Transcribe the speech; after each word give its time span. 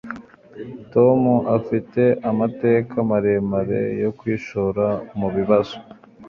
tom 0.93 1.21
afite 1.57 2.03
amateka 2.29 2.95
maremare 3.09 3.81
yo 4.03 4.11
kwishora 4.17 4.85
mubibazo 5.19 5.77